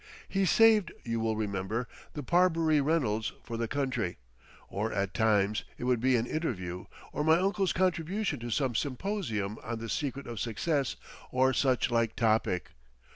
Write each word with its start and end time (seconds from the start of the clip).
He 0.27 0.45
saved, 0.45 0.91
you 1.03 1.19
will 1.19 1.35
remember, 1.37 1.87
the 2.13 2.23
Parbury 2.23 2.81
Reynolds 2.81 3.33
for 3.43 3.55
the 3.55 3.67
country. 3.67 4.17
Or 4.67 4.91
at 4.91 5.13
times, 5.13 5.63
it 5.77 5.83
would 5.83 5.99
be 5.99 6.15
an 6.15 6.25
interview 6.25 6.85
or 7.13 7.23
my 7.23 7.37
uncle's 7.37 7.71
contribution 7.71 8.39
to 8.39 8.49
some 8.49 8.73
symposium 8.73 9.59
on 9.61 9.77
the 9.77 9.89
"Secret 9.89 10.25
of 10.25 10.39
Success," 10.39 10.95
or 11.29 11.53
such 11.53 11.91
like 11.91 12.15
topic. 12.15 12.71